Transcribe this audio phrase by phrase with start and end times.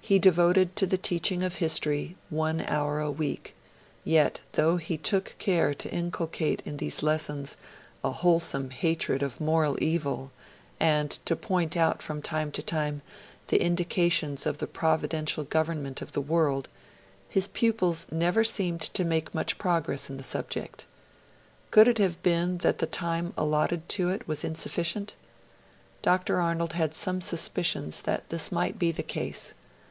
[0.00, 3.54] He devoted to the teaching of history one hour a week;
[4.04, 7.58] yet, though he took care to inculcate in these lessons
[8.02, 10.32] a wholesome hatred of moral evil,
[10.80, 13.02] and to point out from time to time
[13.48, 16.70] the indications of the providential government of the world,
[17.28, 20.86] his pupils never seemed to make much progress in the subject.
[21.70, 25.14] Could it have been that the time allotted to it was insufficient?
[26.00, 26.40] Dr.
[26.40, 29.52] Arnold had some suspicions that this might be the case.